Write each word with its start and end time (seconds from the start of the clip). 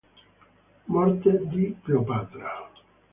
Morte 0.87 1.45
di 1.45 1.77
Cleopatra 1.83 2.67